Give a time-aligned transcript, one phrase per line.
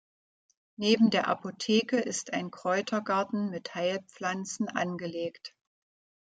[0.77, 5.53] Neben der Apotheke ist ein Kräutergarten mit Heilpflanzen angelegt.